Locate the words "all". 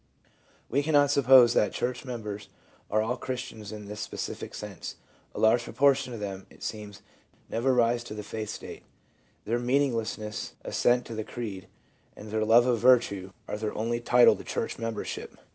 3.03-3.17